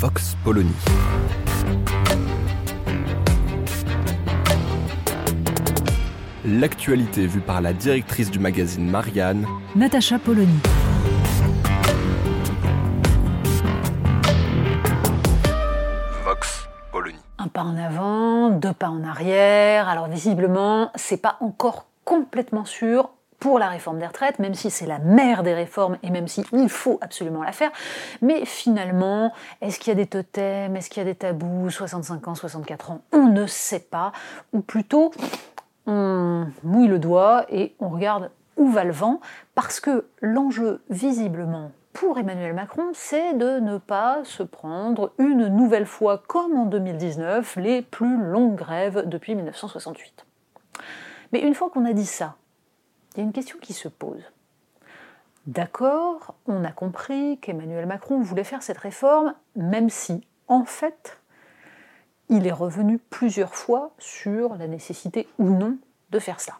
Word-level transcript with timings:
Vox 0.00 0.36
Polony. 0.44 0.70
L'actualité 6.44 7.26
vue 7.26 7.40
par 7.40 7.60
la 7.60 7.72
directrice 7.72 8.30
du 8.30 8.38
magazine 8.38 8.88
Marianne, 8.88 9.44
Natacha 9.74 10.20
Polony. 10.20 10.60
Vox 16.24 16.68
Polony. 16.92 17.18
Un 17.38 17.48
pas 17.48 17.62
en 17.62 17.76
avant, 17.76 18.50
deux 18.50 18.72
pas 18.72 18.90
en 18.90 19.02
arrière. 19.02 19.88
Alors 19.88 20.06
visiblement, 20.06 20.92
c'est 20.94 21.20
pas 21.20 21.38
encore 21.40 21.86
complètement 22.04 22.64
sûr 22.64 23.10
pour 23.38 23.58
la 23.58 23.68
réforme 23.68 23.98
des 23.98 24.06
retraites, 24.06 24.38
même 24.38 24.54
si 24.54 24.70
c'est 24.70 24.86
la 24.86 24.98
mère 24.98 25.42
des 25.42 25.54
réformes 25.54 25.98
et 26.02 26.10
même 26.10 26.28
s'il 26.28 26.68
faut 26.68 26.98
absolument 27.00 27.42
la 27.42 27.52
faire. 27.52 27.70
Mais 28.20 28.44
finalement, 28.44 29.32
est-ce 29.60 29.78
qu'il 29.78 29.88
y 29.88 29.92
a 29.92 29.94
des 29.94 30.06
totems, 30.06 30.76
est-ce 30.76 30.90
qu'il 30.90 31.02
y 31.02 31.06
a 31.06 31.08
des 31.08 31.14
tabous, 31.14 31.70
65 31.70 32.28
ans, 32.28 32.34
64 32.34 32.90
ans 32.90 33.00
On 33.12 33.26
ne 33.26 33.46
sait 33.46 33.80
pas. 33.80 34.12
Ou 34.52 34.60
plutôt, 34.60 35.12
on 35.86 36.46
mouille 36.64 36.88
le 36.88 36.98
doigt 36.98 37.46
et 37.48 37.74
on 37.78 37.88
regarde 37.88 38.30
où 38.56 38.68
va 38.68 38.84
le 38.84 38.92
vent, 38.92 39.20
parce 39.54 39.78
que 39.78 40.06
l'enjeu 40.20 40.82
visiblement 40.90 41.70
pour 41.92 42.18
Emmanuel 42.18 42.54
Macron, 42.54 42.90
c'est 42.92 43.34
de 43.34 43.60
ne 43.60 43.78
pas 43.78 44.20
se 44.24 44.42
prendre 44.42 45.12
une 45.18 45.48
nouvelle 45.48 45.86
fois, 45.86 46.22
comme 46.26 46.56
en 46.56 46.66
2019, 46.66 47.56
les 47.56 47.82
plus 47.82 48.16
longues 48.16 48.56
grèves 48.56 49.04
depuis 49.06 49.34
1968. 49.34 50.26
Mais 51.32 51.40
une 51.40 51.54
fois 51.54 51.70
qu'on 51.70 51.84
a 51.84 51.92
dit 51.92 52.06
ça, 52.06 52.36
une 53.22 53.32
question 53.32 53.58
qui 53.60 53.72
se 53.72 53.88
pose. 53.88 54.22
D'accord, 55.46 56.34
on 56.46 56.64
a 56.64 56.72
compris 56.72 57.38
qu'Emmanuel 57.38 57.86
Macron 57.86 58.20
voulait 58.20 58.44
faire 58.44 58.62
cette 58.62 58.78
réforme, 58.78 59.34
même 59.56 59.88
si, 59.88 60.26
en 60.46 60.64
fait, 60.64 61.18
il 62.28 62.46
est 62.46 62.52
revenu 62.52 62.98
plusieurs 62.98 63.54
fois 63.54 63.92
sur 63.98 64.56
la 64.56 64.66
nécessité 64.66 65.26
ou 65.38 65.48
non 65.48 65.78
de 66.10 66.18
faire 66.18 66.40
cela. 66.40 66.56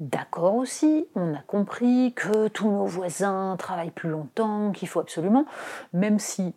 D'accord 0.00 0.56
aussi, 0.56 1.06
on 1.14 1.34
a 1.34 1.42
compris 1.42 2.14
que 2.14 2.48
tous 2.48 2.68
nos 2.68 2.86
voisins 2.86 3.56
travaillent 3.58 3.90
plus 3.90 4.10
longtemps, 4.10 4.72
qu'il 4.72 4.88
faut 4.88 5.00
absolument, 5.00 5.44
même 5.92 6.18
si, 6.18 6.54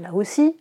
là 0.00 0.12
aussi, 0.12 0.58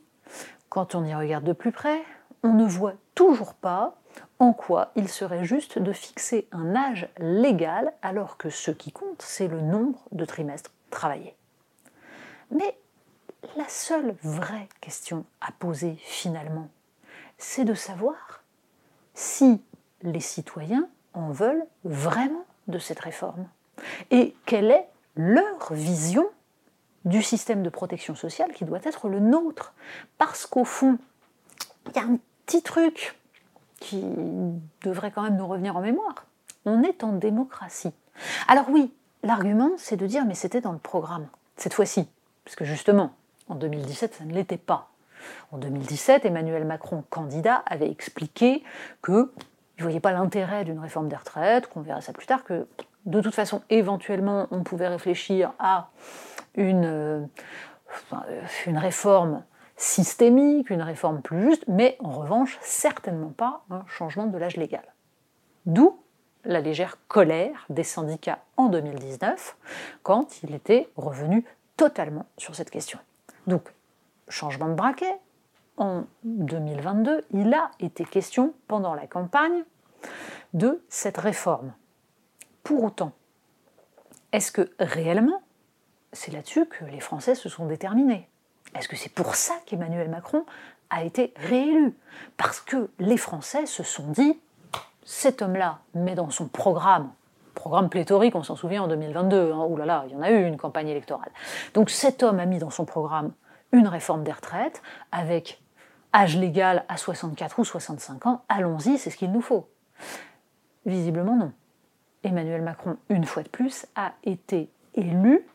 quand 0.69 0.95
on 0.95 1.03
y 1.06 1.16
regarde 1.16 1.45
de 1.45 1.53
plus 1.53 1.72
près, 1.72 2.03
on 2.44 2.53
ne 2.53 2.66
voit 2.66 2.95
toujours 3.16 3.53
pas 3.53 3.95
en 4.39 4.53
quoi 4.53 4.91
il 4.95 5.09
serait 5.09 5.45
juste 5.45 5.80
de 5.80 5.94
fixer 5.94 6.47
un 6.52 6.75
âge 6.75 7.08
légal 7.17 7.94
alors 8.02 8.38
que 8.38 8.49
ce 8.49 8.72
qui 8.72 8.91
compte, 8.91 9.22
c'est 9.22 9.47
le 9.47 9.61
nombre 9.61 9.99
de 10.11 10.25
trimestres 10.25 10.72
travaillés? 10.89 11.35
Mais 12.52 12.77
la 13.55 13.67
seule 13.67 14.16
vraie 14.23 14.67
question 14.81 15.25
à 15.41 15.52
poser 15.52 15.97
finalement, 16.02 16.69
c'est 17.38 17.66
de 17.66 17.73
savoir 17.73 18.44
si 19.13 19.62
les 20.01 20.19
citoyens 20.19 20.88
en 21.13 21.31
veulent 21.31 21.66
vraiment 21.84 22.45
de 22.67 22.79
cette 22.79 23.00
réforme 23.00 23.47
et 24.11 24.35
quelle 24.45 24.72
est 24.72 24.88
leur 25.16 25.73
vision 25.73 26.28
du 27.06 27.22
système 27.22 27.63
de 27.63 27.69
protection 27.69 28.16
sociale 28.16 28.51
qui 28.53 28.66
doit 28.66 28.84
être 28.84 29.07
le 29.07 29.19
nôtre. 29.19 29.73
Parce 30.17 30.45
qu'au 30.45 30.66
fond, 30.66 30.97
il 31.88 31.95
y 31.95 32.00
a 32.00 32.03
un 32.03 32.17
petit 32.45 32.63
truc 32.63 33.16
qui 33.80 34.03
devrait 34.84 35.12
quand 35.12 35.24
même 35.24 35.38
nous 35.38 35.47
revenir 35.47 35.75
en 35.75 35.81
mémoire. 35.81 36.25
On 36.66 36.84
est 36.84 37.03
en 37.03 37.13
démocratie. 37.13 37.94
Alors 38.47 38.66
oui, 38.69 38.94
l'argument, 39.24 39.72
c'est 39.78 39.97
de 39.97 40.08
dire 40.08 40.25
mais 40.25 40.36
c'était 40.36 40.62
dans 40.62 40.72
le 40.72 40.78
programme, 40.78 41.28
cette 41.58 41.74
fois-ci. 41.74 42.08
Parce 42.44 42.56
que 42.56 42.66
justement, 42.66 43.14
en 43.47 43.56
2017, 43.56 44.16
ça 44.16 44.24
ne 44.25 44.34
l'était 44.34 44.58
pas. 44.58 44.90
En 45.52 45.58
2017, 45.58 46.25
Emmanuel 46.25 46.66
Macron, 46.66 47.03
candidat, 47.09 47.64
avait 47.66 47.90
expliqué 47.90 48.64
que 49.02 49.31
ne 49.78 49.84
voyait 49.84 50.00
pas 50.00 50.12
l'intérêt 50.12 50.64
d'une 50.64 50.80
réforme 50.80 51.09
des 51.09 51.16
retraites, 51.16 51.68
qu'on 51.68 51.81
verra 51.81 52.02
ça 52.02 52.14
plus 52.14 52.25
tard, 52.25 52.44
que 52.44 52.68
de 53.06 53.22
toute 53.22 53.35
façon, 53.35 53.62
éventuellement, 53.69 54.47
on 54.52 54.64
pouvait 54.64 54.88
réfléchir 54.88 55.52
à 55.59 55.90
une, 56.56 56.85
euh, 56.85 57.25
une 58.66 58.78
réforme 58.78 59.44
systémique, 59.78 60.69
une 60.69 60.81
réforme 60.81 61.22
plus 61.22 61.41
juste, 61.50 61.66
mais 61.68 61.97
en 62.00 62.12
revanche, 62.12 62.58
certainement 62.62 63.30
pas 63.30 63.63
un 63.69 63.86
changement 63.88 64.28
de 64.28 64.38
l'âge 64.38 64.58
légal. 64.58 64.84
D'où 65.66 66.00
la 66.46 66.62
légère 66.62 66.97
colère 67.08 67.66
des 67.69 67.84
syndicats 67.84 68.40
en 68.56 68.68
2019, 68.68 69.58
quand 70.03 70.44
il 70.44 70.53
était 70.53 70.90
revenu 70.96 71.44
totalement 71.75 72.25
sur 72.38 72.56
cette 72.56 72.69
question. 72.69 73.00
Donc, 73.47 73.74
changement 74.30 74.69
de 74.69 74.75
braquet, 74.75 75.19
en 75.78 76.03
2022, 76.24 77.25
il 77.31 77.53
a 77.53 77.72
été 77.80 78.06
question 78.06 78.53
pendant 78.68 78.94
la 78.94 79.08
campagne 79.08 79.64
de 80.53 80.84
cette 80.88 81.18
réforme. 81.18 81.74
Pour 82.64 82.84
autant, 82.84 83.12
est-ce 84.31 84.52
que 84.52 84.72
réellement, 84.80 85.41
c'est 86.14 86.31
là-dessus 86.31 86.66
que 86.66 86.85
les 86.85 87.00
Français 87.00 87.35
se 87.35 87.50
sont 87.50 87.66
déterminés? 87.66 88.30
Est-ce 88.75 88.88
que 88.88 88.96
c'est 88.96 89.13
pour 89.13 89.36
ça 89.36 89.56
qu'Emmanuel 89.66 90.09
Macron 90.09 90.46
a 90.90 91.03
été 91.03 91.34
réélu? 91.38 91.96
Parce 92.38 92.59
que 92.59 92.90
les 93.00 93.18
Français 93.18 93.66
se 93.66 93.84
sont 93.84 94.12
dit, 94.12 94.40
cet 95.03 95.41
homme-là 95.41 95.80
met 95.94 96.16
dans 96.16 96.30
son 96.30 96.47
programme, 96.47 97.12
programme 97.53 97.90
pléthorique, 97.90 98.35
on 98.35 98.44
s'en 98.44 98.56
souvient 98.56 98.84
en 98.84 98.88
2022, 98.88 99.53
hein, 99.53 99.68
là 99.78 99.85
là, 99.85 100.03
il 100.08 100.14
y 100.14 100.16
en 100.16 100.22
a 100.22 100.31
eu 100.31 100.46
une 100.46 100.58
campagne 100.58 100.90
électorale. 100.90 101.31
Donc 101.74 101.90
cet 101.90 102.22
homme 102.22 102.40
a 102.40 102.46
mis 102.46 102.59
dans 102.59 102.69
son 102.69 102.85
programme 102.85 103.31
une 103.72 103.88
réforme 103.88 104.24
des 104.24 104.31
retraites 104.31 104.81
avec 105.12 105.62
âge 106.14 106.38
légal 106.38 106.85
à 106.88 106.97
64 106.97 107.59
ou 107.59 107.66
65 107.66 108.25
ans, 108.25 108.44
allons-y, 108.50 108.97
c'est 108.97 109.09
ce 109.09 109.18
qu'il 109.18 109.31
nous 109.31 109.41
faut. 109.41 109.69
Visiblement 110.85 111.35
non. 111.35 111.52
Emmanuel 112.24 112.62
Macron, 112.62 112.97
une 113.09 113.25
fois 113.25 113.44
de 113.44 113.50
plus, 113.50 113.85
a 113.96 114.14
été 114.24 114.69
élu 114.96 115.46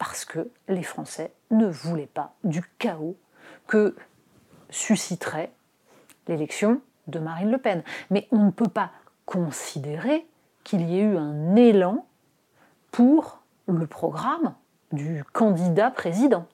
parce 0.00 0.24
que 0.24 0.50
les 0.66 0.82
Français 0.82 1.30
ne 1.50 1.66
voulaient 1.66 2.06
pas 2.06 2.32
du 2.42 2.62
chaos 2.78 3.18
que 3.66 3.94
susciterait 4.70 5.52
l'élection 6.26 6.80
de 7.06 7.18
Marine 7.18 7.50
Le 7.50 7.58
Pen. 7.58 7.82
Mais 8.08 8.26
on 8.32 8.46
ne 8.46 8.50
peut 8.50 8.70
pas 8.70 8.92
considérer 9.26 10.26
qu'il 10.64 10.88
y 10.88 10.98
ait 10.98 11.02
eu 11.02 11.18
un 11.18 11.54
élan 11.54 12.06
pour 12.90 13.42
le 13.66 13.86
programme 13.86 14.54
du 14.90 15.22
candidat 15.34 15.90
président. 15.90 16.46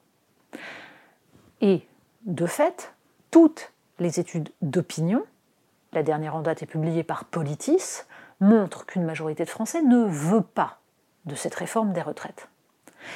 Et 1.60 1.86
de 2.24 2.46
fait, 2.46 2.94
toutes 3.30 3.70
les 4.00 4.18
études 4.18 4.50
d'opinion, 4.60 5.24
la 5.92 6.02
dernière 6.02 6.34
en 6.34 6.42
date 6.42 6.64
est 6.64 6.66
publiée 6.66 7.04
par 7.04 7.24
Politis, 7.24 8.02
montrent 8.40 8.86
qu'une 8.86 9.04
majorité 9.04 9.44
de 9.44 9.50
Français 9.50 9.82
ne 9.82 10.04
veut 10.04 10.42
pas 10.42 10.80
de 11.26 11.36
cette 11.36 11.54
réforme 11.54 11.92
des 11.92 12.02
retraites. 12.02 12.48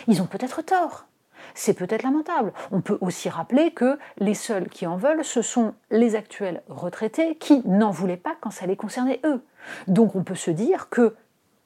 Ils 0.07 0.23
ont 0.23 0.27
peut-être 0.27 0.63
tort. 0.63 1.07
C'est 1.55 1.75
peut-être 1.75 2.03
lamentable. 2.03 2.53
On 2.71 2.81
peut 2.81 2.99
aussi 3.01 3.29
rappeler 3.29 3.73
que 3.73 3.99
les 4.19 4.35
seuls 4.35 4.69
qui 4.69 4.87
en 4.87 4.97
veulent, 4.97 5.25
ce 5.25 5.43
sont 5.43 5.75
les 5.91 6.15
actuels 6.15 6.63
retraités 6.69 7.37
qui 7.37 7.67
n'en 7.67 7.91
voulaient 7.91 8.17
pas 8.17 8.37
quand 8.41 8.51
ça 8.51 8.67
les 8.67 8.77
concernait 8.77 9.21
eux. 9.25 9.43
Donc 9.89 10.15
on 10.15 10.23
peut 10.23 10.35
se 10.35 10.51
dire 10.51 10.89
que 10.91 11.15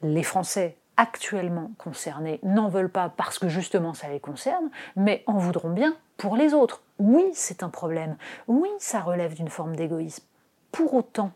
les 0.02 0.22
Français 0.22 0.76
actuellement 0.96 1.72
concernés 1.78 2.38
n'en 2.42 2.68
veulent 2.68 2.90
pas 2.90 3.08
parce 3.08 3.38
que 3.38 3.48
justement 3.48 3.94
ça 3.94 4.08
les 4.08 4.20
concerne, 4.20 4.70
mais 4.96 5.24
en 5.26 5.38
voudront 5.38 5.70
bien 5.70 5.96
pour 6.16 6.36
les 6.36 6.54
autres. 6.54 6.82
Oui, 6.98 7.24
c'est 7.34 7.62
un 7.62 7.68
problème. 7.68 8.16
Oui, 8.46 8.68
ça 8.78 9.00
relève 9.00 9.34
d'une 9.34 9.48
forme 9.48 9.74
d'égoïsme. 9.74 10.24
Pour 10.70 10.94
autant, 10.94 11.32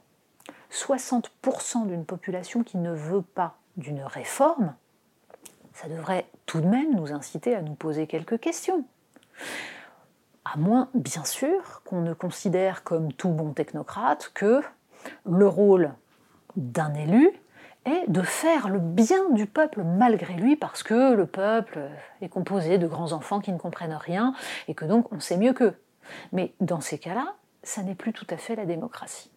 60% 0.73 1.87
d'une 1.87 2.05
population 2.05 2.63
qui 2.63 2.79
ne 2.79 2.93
veut 2.93 3.23
pas 3.23 3.57
d'une 3.77 4.03
réforme, 4.03 4.75
ça 5.81 5.89
devrait 5.89 6.27
tout 6.45 6.61
de 6.61 6.67
même 6.67 6.97
nous 6.97 7.13
inciter 7.13 7.55
à 7.55 7.63
nous 7.63 7.75
poser 7.75 8.09
quelques 8.09 8.41
questions. 8.41 8.85
À 10.45 10.57
moins, 10.57 10.89
bien 10.93 11.23
sûr, 11.23 11.83
qu'on 11.85 12.01
ne 12.01 12.15
considère 12.15 12.83
comme 12.83 13.13
tout 13.13 13.29
bon 13.29 13.53
technocrate 13.53 14.33
que 14.35 14.61
le 15.25 15.47
rôle 15.47 15.95
d'un 16.57 16.93
élu 16.95 17.31
est 17.85 18.11
de 18.11 18.23
faire 18.23 18.69
le 18.69 18.81
bien 18.81 19.31
du 19.31 19.47
peuple 19.47 19.85
malgré 19.85 20.35
lui, 20.35 20.57
parce 20.57 20.83
que 20.83 21.13
le 21.13 21.27
peuple 21.27 21.89
est 22.23 22.29
composé 22.29 22.79
de 22.79 22.89
grands 22.89 23.13
enfants 23.13 23.39
qui 23.39 23.53
ne 23.53 23.59
comprennent 23.59 23.95
rien, 23.95 24.35
et 24.67 24.75
que 24.75 24.85
donc 24.85 25.13
on 25.13 25.21
sait 25.21 25.37
mieux 25.37 25.53
qu'eux. 25.53 25.81
Mais 26.33 26.55
dans 26.61 26.81
ces 26.81 26.99
cas-là, 26.99 27.37
ça 27.63 27.85
n'est 27.85 27.95
plus 27.95 28.13
tout 28.13 28.27
à 28.31 28.37
fait 28.37 28.57
la 28.57 28.67
démocratie. 28.67 29.31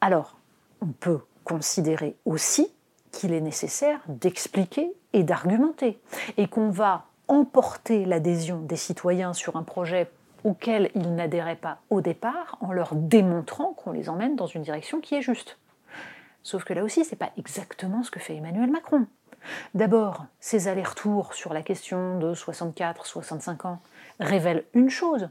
Alors, 0.00 0.38
on 0.80 0.86
peut 0.86 1.20
considérer 1.44 2.16
aussi 2.24 2.72
qu'il 3.14 3.32
est 3.32 3.40
nécessaire 3.40 4.00
d'expliquer 4.08 4.92
et 5.12 5.22
d'argumenter, 5.22 6.00
et 6.36 6.48
qu'on 6.48 6.70
va 6.70 7.04
emporter 7.28 8.04
l'adhésion 8.04 8.60
des 8.60 8.76
citoyens 8.76 9.32
sur 9.32 9.56
un 9.56 9.62
projet 9.62 10.10
auquel 10.42 10.90
ils 10.94 11.14
n'adhéraient 11.14 11.56
pas 11.56 11.78
au 11.88 12.00
départ 12.00 12.58
en 12.60 12.72
leur 12.72 12.94
démontrant 12.94 13.72
qu'on 13.72 13.92
les 13.92 14.08
emmène 14.08 14.36
dans 14.36 14.46
une 14.46 14.62
direction 14.62 15.00
qui 15.00 15.14
est 15.14 15.22
juste. 15.22 15.58
Sauf 16.42 16.64
que 16.64 16.74
là 16.74 16.84
aussi, 16.84 17.04
ce 17.04 17.12
n'est 17.12 17.18
pas 17.18 17.30
exactement 17.38 18.02
ce 18.02 18.10
que 18.10 18.20
fait 18.20 18.36
Emmanuel 18.36 18.70
Macron. 18.70 19.06
D'abord, 19.74 20.26
ces 20.40 20.68
allers-retours 20.68 21.32
sur 21.32 21.54
la 21.54 21.62
question 21.62 22.18
de 22.18 22.34
64-65 22.34 23.66
ans 23.66 23.80
révèlent 24.20 24.64
une 24.74 24.90
chose, 24.90 25.28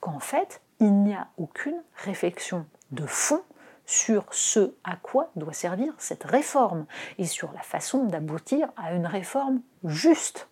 qu'en 0.00 0.18
fait, 0.18 0.60
il 0.80 0.92
n'y 1.02 1.14
a 1.14 1.28
aucune 1.38 1.80
réflexion 2.04 2.66
de 2.90 3.06
fond 3.06 3.42
sur 3.86 4.26
ce 4.32 4.74
à 4.84 4.96
quoi 4.96 5.30
doit 5.36 5.52
servir 5.52 5.92
cette 5.98 6.24
réforme 6.24 6.86
et 7.18 7.26
sur 7.26 7.52
la 7.52 7.62
façon 7.62 8.04
d'aboutir 8.04 8.68
à 8.76 8.94
une 8.94 9.06
réforme 9.06 9.60
juste. 9.84 10.48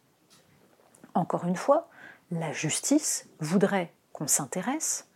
Encore 1.14 1.44
une 1.44 1.56
fois, 1.56 1.88
la 2.30 2.52
justice 2.52 3.28
voudrait 3.40 3.92
qu'on 4.12 4.26
s'intéresse 4.26 5.08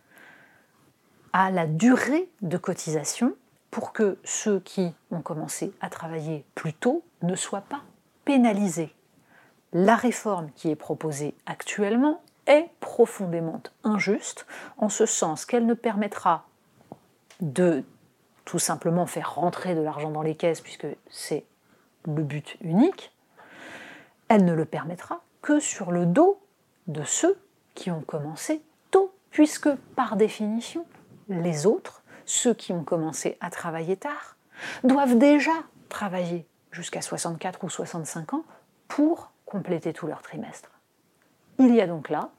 à 1.33 1.51
la 1.51 1.67
durée 1.67 2.29
de 2.41 2.57
cotisation 2.57 3.35
pour 3.71 3.91
que 3.91 4.17
ceux 4.23 4.59
qui 4.61 4.93
ont 5.11 5.21
commencé 5.21 5.73
à 5.81 5.89
travailler 5.89 6.45
plus 6.55 6.73
tôt 6.73 7.03
ne 7.21 7.35
soient 7.35 7.61
pas 7.61 7.81
pénalisés. 8.23 8.95
La 9.73 9.95
réforme 9.95 10.49
qui 10.55 10.69
est 10.69 10.77
proposée 10.77 11.35
actuellement 11.45 12.21
est 12.47 12.69
profondément 12.79 13.61
injuste 13.83 14.45
en 14.77 14.87
ce 14.87 15.05
sens 15.05 15.45
qu'elle 15.45 15.65
ne 15.65 15.73
permettra 15.73 16.45
de 17.41 17.83
tout 18.45 18.59
simplement 18.59 19.05
faire 19.05 19.35
rentrer 19.35 19.75
de 19.75 19.81
l'argent 19.81 20.11
dans 20.11 20.21
les 20.21 20.35
caisses 20.35 20.61
puisque 20.61 20.87
c'est 21.09 21.45
le 22.05 22.23
but 22.23 22.57
unique, 22.61 23.11
elle 24.29 24.45
ne 24.45 24.53
le 24.53 24.65
permettra 24.65 25.21
que 25.41 25.59
sur 25.59 25.91
le 25.91 26.05
dos 26.05 26.39
de 26.87 27.03
ceux 27.03 27.37
qui 27.73 27.91
ont 27.91 28.01
commencé 28.01 28.61
tôt, 28.91 29.13
puisque 29.31 29.69
par 29.95 30.15
définition, 30.15 30.85
les 31.29 31.65
autres, 31.65 32.03
ceux 32.25 32.53
qui 32.53 32.71
ont 32.71 32.83
commencé 32.83 33.37
à 33.41 33.49
travailler 33.49 33.97
tard, 33.97 34.37
doivent 34.83 35.17
déjà 35.17 35.51
travailler 35.89 36.47
jusqu'à 36.71 37.01
64 37.01 37.63
ou 37.63 37.69
65 37.69 38.33
ans 38.33 38.45
pour 38.87 39.31
compléter 39.45 39.93
tout 39.93 40.07
leur 40.07 40.21
trimestre. 40.21 40.71
Il 41.59 41.73
y 41.73 41.81
a 41.81 41.87
donc 41.87 42.09
là 42.09 42.29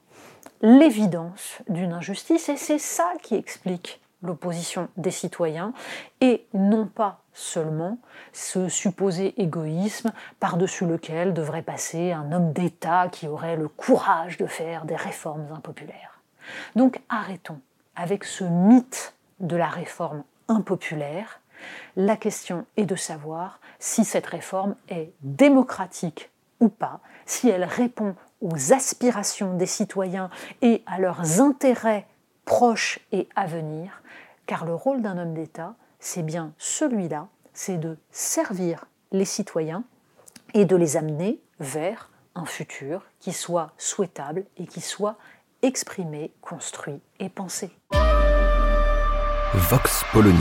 l'évidence 0.61 1.59
d'une 1.69 1.93
injustice 1.93 2.49
et 2.49 2.57
c'est 2.57 2.79
ça 2.79 3.13
qui 3.21 3.35
explique 3.35 4.01
l'opposition 4.21 4.89
des 4.97 5.11
citoyens 5.11 5.73
et 6.21 6.47
non 6.53 6.87
pas 6.87 7.21
seulement 7.33 7.99
ce 8.33 8.67
supposé 8.67 9.39
égoïsme 9.41 10.11
par-dessus 10.39 10.85
lequel 10.85 11.33
devrait 11.33 11.61
passer 11.61 12.11
un 12.11 12.31
homme 12.31 12.51
d'État 12.51 13.09
qui 13.11 13.27
aurait 13.27 13.55
le 13.55 13.67
courage 13.67 14.37
de 14.37 14.47
faire 14.47 14.85
des 14.85 14.95
réformes 14.95 15.47
impopulaires. 15.55 16.21
Donc 16.75 16.99
arrêtons 17.09 17.59
avec 17.95 18.23
ce 18.23 18.43
mythe 18.43 19.13
de 19.39 19.55
la 19.55 19.67
réforme 19.67 20.23
impopulaire. 20.47 21.41
La 21.95 22.15
question 22.15 22.65
est 22.75 22.85
de 22.85 22.95
savoir 22.95 23.59
si 23.79 24.05
cette 24.05 24.27
réforme 24.27 24.75
est 24.89 25.11
démocratique 25.21 26.31
ou 26.59 26.69
pas, 26.69 27.01
si 27.25 27.49
elle 27.49 27.65
répond 27.65 28.15
aux 28.41 28.73
aspirations 28.73 29.55
des 29.55 29.65
citoyens 29.65 30.29
et 30.61 30.83
à 30.85 30.99
leurs 30.99 31.41
intérêts 31.41 32.05
proches 32.47 32.99
et 33.11 33.27
à 33.35 33.45
venir, 33.45 34.01
car 34.47 34.65
le 34.65 34.73
rôle 34.73 35.03
d'un 35.03 35.19
homme 35.19 35.35
d'État, 35.35 35.75
c'est 35.99 36.23
bien 36.23 36.53
celui-là, 36.57 37.27
c'est 37.53 37.77
de 37.77 37.97
servir 38.09 38.85
les 39.11 39.25
citoyens 39.25 39.83
et 40.55 40.65
de 40.65 40.75
les 40.75 40.97
amener 40.97 41.39
vers 41.59 42.09
un 42.33 42.45
futur 42.45 43.03
qui 43.19 43.33
soit 43.33 43.73
souhaitable 43.77 44.45
et 44.57 44.65
qui 44.65 44.81
soit 44.81 45.17
exprimé, 45.61 46.31
construit 46.41 47.01
et 47.19 47.29
pensé. 47.29 47.69
Vox 49.53 50.03
Polony. 50.13 50.37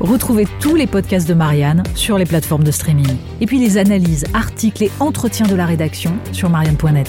Retrouvez 0.00 0.46
tous 0.60 0.74
les 0.74 0.86
podcasts 0.86 1.28
de 1.28 1.34
Marianne 1.34 1.82
sur 1.94 2.18
les 2.18 2.26
plateformes 2.26 2.64
de 2.64 2.70
streaming. 2.70 3.16
Et 3.40 3.46
puis 3.46 3.58
les 3.58 3.78
analyses, 3.78 4.24
articles 4.34 4.84
et 4.84 4.90
entretiens 5.00 5.46
de 5.46 5.54
la 5.54 5.64
rédaction 5.64 6.14
sur 6.32 6.50
marianne.net. 6.50 7.08